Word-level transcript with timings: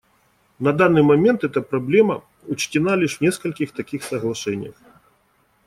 На 0.59 0.73
данный 0.73 1.03
момент 1.03 1.43
эта 1.43 1.61
проблема 1.61 2.23
учтена 2.47 2.95
лишь 2.95 3.19
в 3.19 3.21
нескольких 3.21 3.71
таких 3.71 4.01
соглашениях. 4.03 4.73